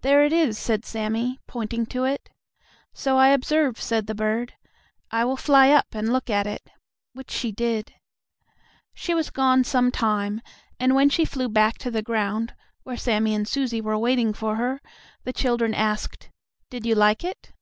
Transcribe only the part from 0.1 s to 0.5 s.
it